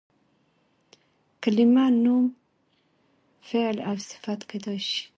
کلیمه 1.41 1.85
نوم، 2.03 2.25
فعل 3.47 3.77
او 3.89 3.95
صفت 4.09 4.39
کېدای 4.49 4.79
سي. 4.87 5.01